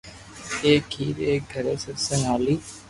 [0.65, 2.55] ايڪ ھير ايڪ گھري ستسينگ ھالتي